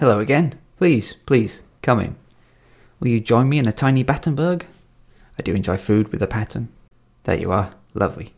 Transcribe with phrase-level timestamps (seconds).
[0.00, 0.54] Hello again.
[0.78, 2.16] Please, please, come in.
[3.00, 4.64] Will you join me in a tiny Battenberg?
[5.38, 6.70] I do enjoy food with a pattern.
[7.24, 7.74] There you are.
[7.92, 8.32] Lovely.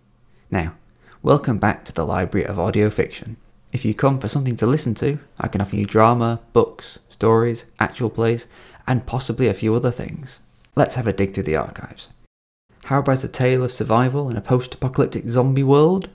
[0.50, 0.74] Now,
[1.22, 3.36] welcome back to the Library of Audio Fiction.
[3.72, 7.64] If you come for something to listen to, I can offer you drama, books, stories,
[7.78, 8.48] actual plays,
[8.88, 10.40] and possibly a few other things.
[10.74, 12.08] Let's have a dig through the archives.
[12.86, 16.10] How about a tale of survival in a post apocalyptic zombie world?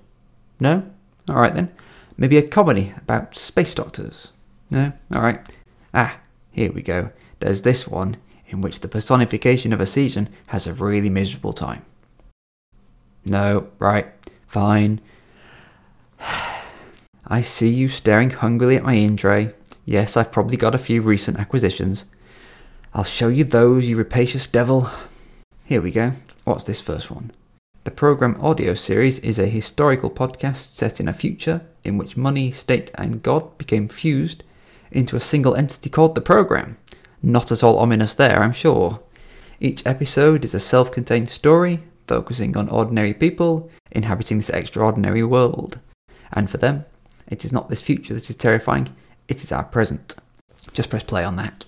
[0.60, 0.84] No?
[1.30, 1.72] Alright then.
[2.18, 4.34] Maybe a comedy about space doctors?
[4.70, 4.94] No?
[5.14, 5.42] Alright.
[5.94, 6.20] Ah,
[6.52, 7.12] here we go.
[7.40, 8.18] There's this one
[8.48, 11.86] in which the personification of a season has a really miserable time.
[13.26, 14.08] No, right,
[14.48, 15.02] fine.
[17.28, 19.52] I see you staring hungrily at my in tray.
[19.86, 22.06] Yes, I've probably got a few recent acquisitions.
[22.94, 24.90] I'll show you those, you rapacious devil.
[25.66, 26.14] Here we go.
[26.46, 27.32] What's this first one?
[27.84, 32.52] The program audio series is a historical podcast set in a future in which money,
[32.52, 34.44] state, and God became fused
[34.92, 36.78] into a single entity called the program.
[37.22, 39.00] Not at all ominous there, I'm sure.
[39.60, 45.80] Each episode is a self contained story focusing on ordinary people inhabiting this extraordinary world.
[46.32, 46.86] And for them,
[47.28, 48.96] it is not this future that is terrifying,
[49.28, 50.16] it is our present.
[50.74, 51.66] Just press play on that.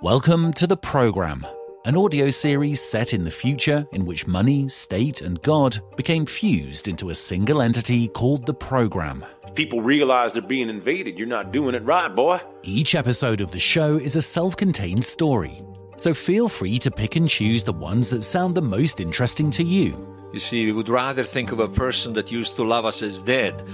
[0.00, 1.46] Welcome to the program,
[1.88, 6.86] an audio series set in the future in which money, state, and God became fused
[6.86, 9.24] into a single entity called the program.
[9.46, 12.40] If people realize they're being invaded, you're not doing it right, boy.
[12.62, 15.62] Each episode of the show is a self contained story,
[15.96, 19.64] so feel free to pick and choose the ones that sound the most interesting to
[19.64, 20.14] you.
[20.34, 23.20] You see, we would rather think of a person that used to love us as
[23.20, 23.66] dead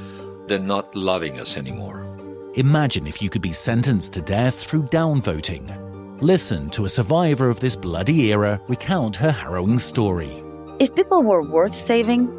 [0.46, 2.06] than not loving us anymore.
[2.54, 5.83] Imagine if you could be sentenced to death through downvoting.
[6.24, 10.42] Listen to a survivor of this bloody era recount her harrowing story.
[10.78, 12.32] If people were worth saving,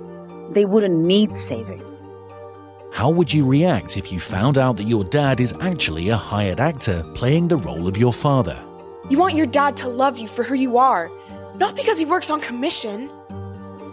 [0.53, 1.83] they wouldn't need saving.
[2.91, 6.59] How would you react if you found out that your dad is actually a hired
[6.59, 8.59] actor playing the role of your father?
[9.07, 11.12] You want your dad to love you for who you are,
[11.53, 13.09] not because he works on commission.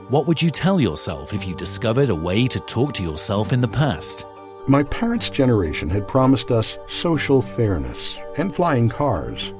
[0.08, 3.60] What would you tell yourself if you discovered a way to talk to yourself in
[3.60, 4.24] the past?
[4.66, 9.52] My parents' generation had promised us social fairness and flying cars.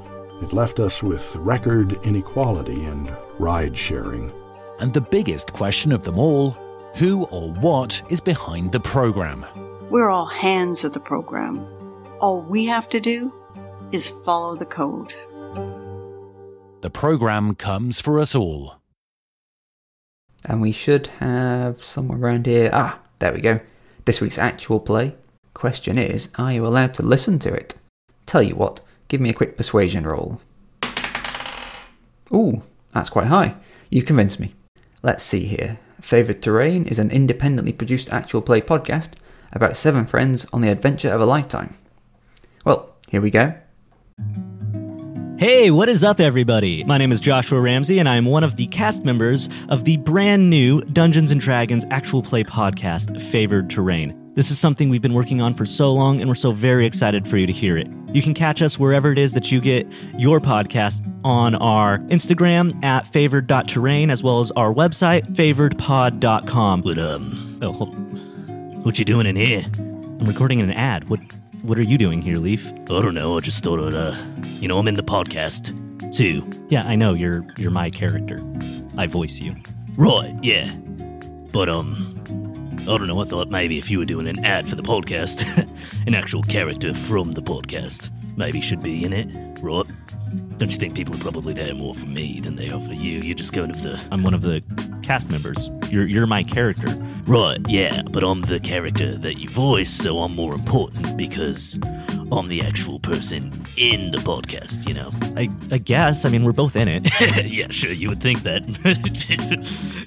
[0.43, 4.33] It left us with record inequality and ride sharing.
[4.81, 6.57] And the biggest question of them all
[6.97, 9.47] who or what is behind the program?
[9.89, 11.67] We're all hands of the program.
[12.21, 13.33] All we have to do
[13.93, 15.15] is follow the code.
[16.81, 18.77] The program comes for us all.
[20.45, 22.71] And we should have somewhere around here.
[22.73, 23.61] Ah, there we go.
[24.05, 25.15] This week's actual play.
[25.55, 27.75] Question is, are you allowed to listen to it?
[28.27, 28.81] Tell you what,
[29.13, 30.41] give me a quick persuasion roll.
[32.33, 32.63] Ooh,
[32.95, 33.55] that's quite high.
[33.91, 34.55] You convinced me.
[35.03, 35.79] Let's see here.
[36.01, 39.11] Favoured Terrain is an independently produced actual play podcast
[39.53, 41.75] about seven friends on the adventure of a lifetime.
[42.65, 43.55] Well, here we go.
[45.37, 46.83] Hey, what is up, everybody?
[46.85, 49.99] My name is Joshua Ramsey, and I am one of the cast members of the
[49.99, 54.22] brand new Dungeons and Dragons actual play podcast, Favored Terrain.
[54.35, 57.29] This is something we've been working on for so long, and we're so very excited
[57.29, 57.87] for you to hear it.
[58.15, 62.83] You can catch us wherever it is that you get your podcast on our Instagram
[62.83, 66.81] at favored.terrain, as well as our website, favoredpod.com.
[66.81, 67.87] But, um, oh,
[68.85, 69.65] what you doing in here?
[69.79, 71.11] I'm recording an ad.
[71.11, 71.21] What
[71.65, 72.67] what are you doing here, Leaf?
[72.73, 73.37] I don't know.
[73.37, 74.17] I just thought I'd, uh,
[74.61, 76.43] you know, I'm in the podcast too.
[76.69, 77.13] Yeah, I know.
[77.13, 78.39] You're you're my character.
[78.97, 79.55] I voice you.
[79.99, 80.33] Right.
[80.43, 80.71] Yeah.
[81.53, 82.22] But um,
[82.83, 83.21] I don't know.
[83.21, 85.47] I thought maybe if you were doing an ad for the podcast,
[86.07, 89.91] an actual character from the podcast maybe should be in it, right?
[90.59, 93.21] Don't you think people are probably there more for me than they are for you?
[93.21, 94.05] You're just kind of the.
[94.11, 94.63] I'm one of the
[95.03, 95.71] cast members.
[95.93, 96.89] You're you're my character.
[97.25, 101.79] Right, yeah, but I'm the character that you voice, so I'm more important because
[102.33, 103.45] I'm the actual person
[103.77, 105.11] in the podcast, you know?
[105.37, 106.25] I, I guess.
[106.25, 107.11] I mean, we're both in it.
[107.45, 108.63] yeah, sure, you would think that.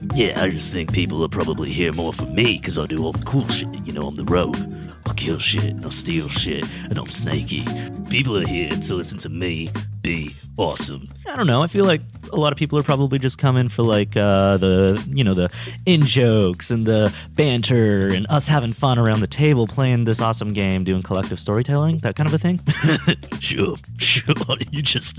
[0.15, 3.11] yeah, I just think people are probably here more for me because I do all
[3.11, 3.69] the cool shit.
[3.85, 4.57] You know, I'm the rogue.
[5.05, 7.63] I'll kill shit and I'll steal shit and I'm snaky.
[8.09, 9.69] People are here to listen to me
[10.05, 11.07] be awesome.
[11.27, 11.63] I don't know.
[11.63, 15.03] I feel like a lot of people are probably just coming for like uh, the
[15.11, 15.51] you know the
[15.87, 20.53] in jokes and the banter and us having fun around the table playing this awesome
[20.53, 22.59] game, doing collective storytelling, that kind of a thing.
[23.39, 24.35] sure, sure.
[24.71, 25.17] You just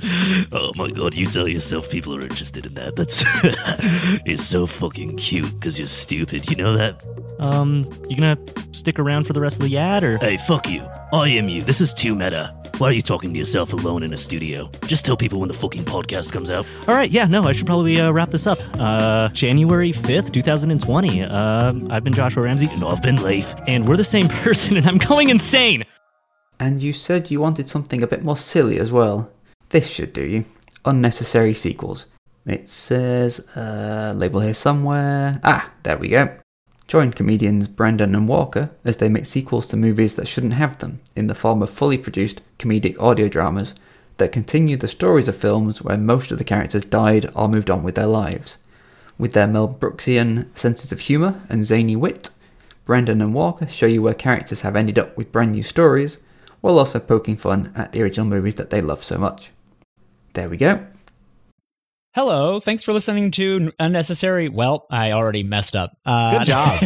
[0.53, 2.95] oh my god, you tell yourself people are interested in that.
[2.95, 3.25] That's
[4.25, 6.49] it's so fucking cute because you're stupid.
[6.49, 7.03] You know that.
[7.41, 8.39] Um, you gonna
[8.73, 10.19] stick around for the rest of the ad or?
[10.19, 10.87] Hey, fuck you.
[11.13, 11.63] I am you.
[11.63, 12.57] This is too meta.
[12.79, 14.71] Why are you talking to yourself alone in a studio?
[14.83, 16.67] Just tell people when the fucking podcast comes out.
[16.89, 18.59] All right, yeah, no, I should probably uh, wrap this up.
[18.79, 21.23] Uh, January 5th, 2020.
[21.23, 22.69] Uh, I've been Joshua Ramsey.
[22.79, 23.55] No, I've been Leif.
[23.67, 25.85] And we're the same person, and I'm going insane.
[26.59, 29.31] And you said you wanted something a bit more silly as well.
[29.71, 30.45] This should do you.
[30.85, 32.07] Unnecessary sequels.
[32.47, 35.41] It says, uh, label here somewhere.
[35.43, 36.37] Ah, there we go.
[36.87, 41.01] Join comedians Brendan and Walker as they make sequels to movies that shouldn't have them
[41.17, 43.75] in the form of fully produced comedic audio dramas
[44.19, 47.83] that continue the stories of films where most of the characters died or moved on
[47.83, 48.59] with their lives.
[49.19, 52.31] With their Mel Brooksian senses of humour and zany wit,
[52.85, 56.19] Brandon and Walker show you where characters have ended up with brand new stories,
[56.61, 59.51] while also poking fun at the original movies that they love so much.
[60.35, 60.87] There we go.
[62.15, 64.49] Hello, thanks for listening to Unnecessary.
[64.49, 65.93] Well, I already messed up.
[66.05, 66.83] Uh, Good job.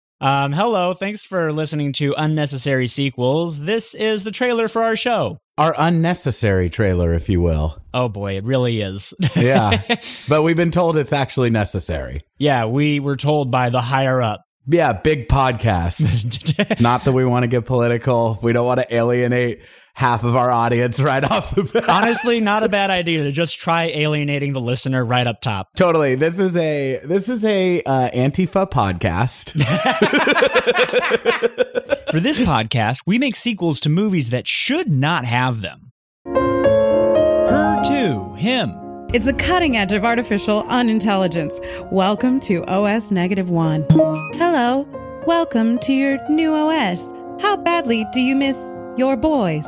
[0.20, 3.60] um, hello, thanks for listening to Unnecessary Sequels.
[3.60, 5.38] This is the trailer for our show.
[5.58, 7.82] Our unnecessary trailer, if you will.
[7.92, 9.12] Oh boy, it really is.
[9.34, 9.82] Yeah.
[10.28, 12.22] but we've been told it's actually necessary.
[12.38, 14.44] yeah, we were told by the higher up.
[14.70, 16.78] Yeah, big podcast.
[16.80, 18.38] Not that we want to get political.
[18.42, 19.62] We don't want to alienate
[19.94, 21.88] half of our audience right off the bat.
[21.88, 25.70] Honestly, not a bad idea to just try alienating the listener right up top.
[25.74, 26.14] Totally.
[26.14, 29.52] This is a this is a uh, Antifa podcast.
[32.12, 35.92] For this podcast, we make sequels to movies that should not have them.
[36.26, 38.87] Her too, him.
[39.10, 41.58] It's the cutting edge of artificial unintelligence.
[41.90, 43.86] Welcome to OS negative one.
[44.34, 44.86] Hello.
[45.26, 47.10] Welcome to your new OS.
[47.40, 48.68] How badly do you miss
[48.98, 49.66] your boys?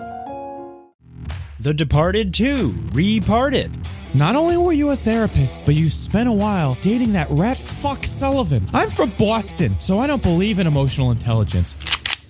[1.58, 3.75] The Departed 2, Reparted.
[4.12, 8.04] Not only were you a therapist, but you spent a while dating that rat fuck
[8.06, 8.69] Sullivan.
[8.75, 11.76] I'm from Boston, so I don't believe in emotional intelligence.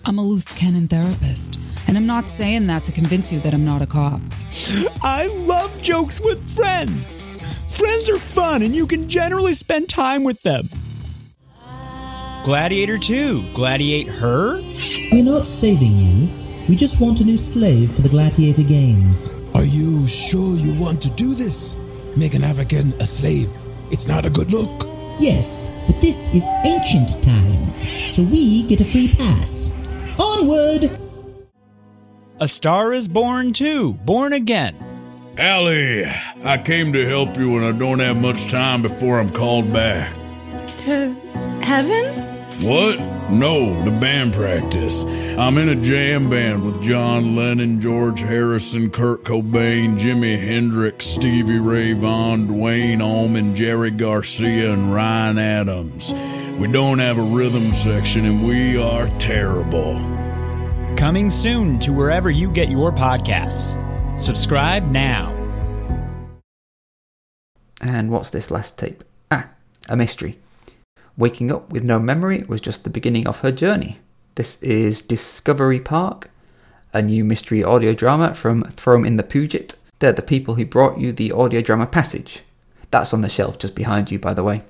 [0.06, 1.58] I'm a loose cannon therapist,
[1.90, 4.20] and I'm not saying that to convince you that I'm not a cop.
[5.02, 7.20] I love jokes with friends.
[7.66, 10.68] Friends are fun, and you can generally spend time with them.
[12.44, 14.62] Gladiator 2, Gladiate Her?
[15.10, 16.28] We're not saving you.
[16.68, 19.40] We just want a new slave for the gladiator games.
[19.56, 21.74] Are you sure you want to do this?
[22.16, 23.50] Make an African a slave.
[23.90, 24.88] It's not a good look.
[25.18, 27.84] Yes, but this is ancient times,
[28.14, 29.76] so we get a free pass.
[30.20, 30.99] Onward!
[32.42, 34.74] A Star is Born too, Born Again.
[35.36, 36.10] Ally,
[36.42, 40.10] I came to help you and I don't have much time before I'm called back.
[40.78, 41.12] To
[41.62, 42.06] heaven?
[42.66, 42.98] What?
[43.30, 45.04] No, the band practice.
[45.04, 51.58] I'm in a jam band with John Lennon, George Harrison, Kurt Cobain, Jimi Hendrix, Stevie
[51.58, 56.10] Ray Vaughan, Duane Allman, Jerry Garcia, and Ryan Adams.
[56.58, 60.19] We don't have a rhythm section and we are terrible.
[60.96, 63.78] Coming soon to wherever you get your podcasts.
[64.18, 65.34] Subscribe now.
[67.80, 69.02] And what's this last tape?
[69.30, 69.48] Ah,
[69.88, 70.38] a mystery.
[71.16, 73.98] Waking up with no memory was just the beginning of her journey.
[74.34, 76.30] This is Discovery Park,
[76.92, 79.76] a new mystery audio drama from Throne in the Puget.
[79.98, 82.42] They're the people who brought you the audio drama Passage.
[82.90, 84.62] That's on the shelf just behind you, by the way.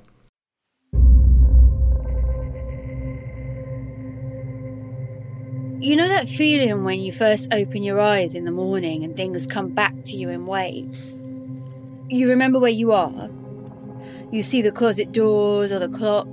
[5.90, 9.44] You know that feeling when you first open your eyes in the morning and things
[9.44, 11.12] come back to you in waves?
[12.08, 13.28] You remember where you are.
[14.30, 16.28] You see the closet doors or the clock.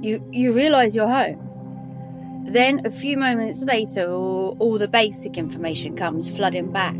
[0.00, 2.42] You you realize you're home.
[2.46, 6.96] Then a few moments later all, all the basic information comes flooding back.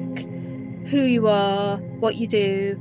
[0.90, 2.80] Who you are, what you do,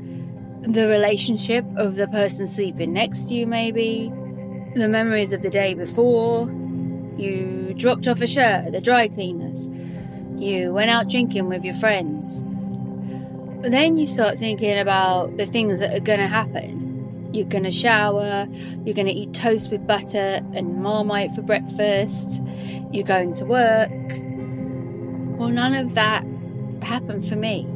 [0.67, 4.13] the relationship of the person sleeping next to you maybe,
[4.75, 6.47] the memories of the day before,
[7.17, 9.69] you dropped off a shirt at the dry cleaners.
[10.37, 12.43] You went out drinking with your friends.
[13.61, 17.29] Then you start thinking about the things that are going to happen.
[17.33, 18.47] You're going to shower,
[18.85, 22.41] you're going to eat toast with butter and marmite for breakfast,
[22.91, 23.89] you're going to work.
[25.39, 26.25] Well, none of that
[26.83, 27.67] happened for me.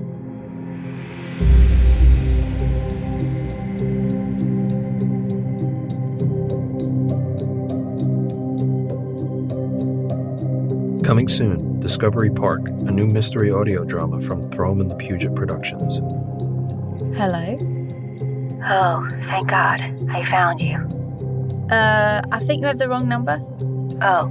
[11.08, 16.00] Coming soon, Discovery Park, a new mystery audio drama from Throne and the Puget Productions.
[17.16, 17.58] Hello?
[18.66, 19.80] Oh, thank God.
[20.12, 20.76] I found you.
[21.74, 23.42] Uh, I think you have the wrong number.
[24.02, 24.28] Oh,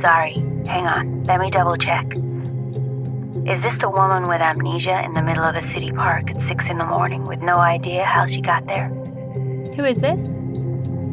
[0.00, 0.34] sorry.
[0.66, 1.22] Hang on.
[1.22, 2.04] Let me double check.
[3.46, 6.64] Is this the woman with amnesia in the middle of a city park at 6
[6.68, 8.88] in the morning with no idea how she got there?
[9.76, 10.34] Who is this?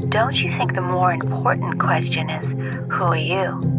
[0.09, 2.49] Don't you think the more important question is
[2.91, 3.78] who are you?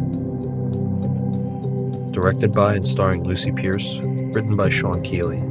[2.10, 5.42] Directed by and starring Lucy Pierce, written by Sean Keeley,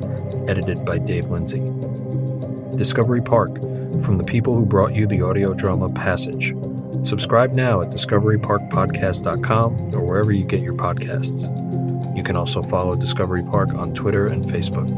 [0.47, 1.61] edited by Dave Lindsay.
[2.75, 3.55] Discovery Park,
[4.03, 6.53] from the people who brought you the audio drama Passage.
[7.03, 11.55] Subscribe now at discoveryparkpodcast.com or wherever you get your podcasts.
[12.15, 14.89] You can also follow Discovery Park on Twitter and Facebook.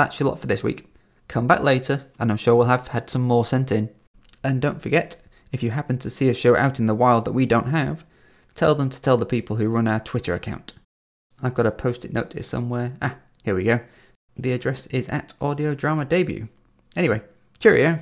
[0.00, 0.86] That's your lot for this week.
[1.28, 3.90] Come back later, and I'm sure we'll have had some more sent in.
[4.42, 5.20] And don't forget,
[5.52, 8.04] if you happen to see a show out in the wild that we don't have,
[8.54, 10.72] tell them to tell the people who run our Twitter account.
[11.42, 12.96] I've got a post it note here somewhere.
[13.02, 13.80] Ah, here we go.
[14.36, 16.48] The address is at Audio Drama Debut.
[16.96, 17.22] Anyway,
[17.58, 17.98] cheerio.